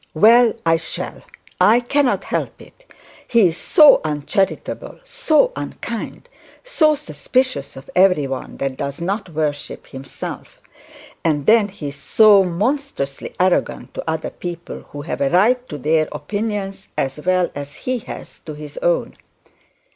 [0.15, 1.21] 'Well; I shall.
[1.59, 2.91] I cannot help it.
[3.27, 6.27] He is so uncharitable, so unkind,
[6.63, 10.59] so suspicious of everyone that does not worship himself:
[11.23, 15.77] and then he is so monstrously arrogant to other people who have a right to
[15.77, 19.15] their opinions as well as he has to his own.'